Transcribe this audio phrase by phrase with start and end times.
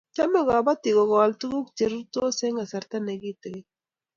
[0.15, 3.65] Chomei kabotik kokol tukuk che rurtos eng kasarta ne kitegen.